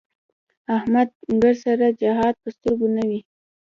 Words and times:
احمد 0.77 1.09
ګردسره 1.41 1.89
جهان 2.01 2.33
په 2.41 2.49
سترګو 2.55 2.87
نه 2.95 3.03
وي. 3.09 3.19